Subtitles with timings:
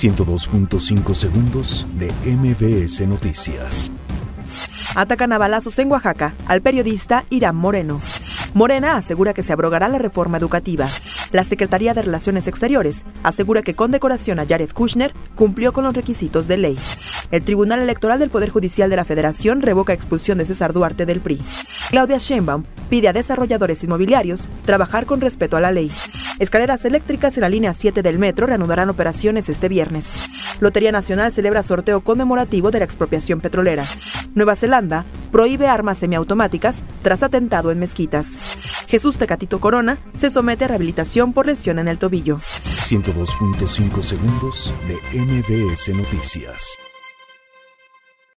[0.00, 3.92] 102.5 segundos de MBS Noticias.
[4.94, 8.00] Atacan a balazos en Oaxaca al periodista Irán Moreno.
[8.54, 10.88] Morena asegura que se abrogará la reforma educativa.
[11.32, 15.92] La Secretaría de Relaciones Exteriores asegura que con decoración a Jared Kushner cumplió con los
[15.92, 16.78] requisitos de ley.
[17.30, 21.20] El Tribunal Electoral del Poder Judicial de la Federación revoca expulsión de César Duarte del
[21.20, 21.42] PRI.
[21.90, 25.92] Claudia Sheinbaum pide a desarrolladores inmobiliarios trabajar con respeto a la ley.
[26.40, 30.14] Escaleras eléctricas en la línea 7 del metro reanudarán operaciones este viernes.
[30.60, 33.84] Lotería Nacional celebra sorteo conmemorativo de la expropiación petrolera.
[34.34, 38.38] Nueva Zelanda prohíbe armas semiautomáticas tras atentado en mezquitas.
[38.88, 42.38] Jesús Tecatito Corona se somete a rehabilitación por lesión en el tobillo.
[42.38, 46.78] 102.5 segundos de MBS Noticias.